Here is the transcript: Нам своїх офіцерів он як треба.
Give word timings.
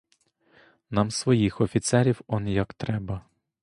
Нам 0.89 1.11
своїх 1.11 1.61
офіцерів 1.61 2.21
он 2.27 2.47
як 2.47 2.73
треба. 2.73 3.25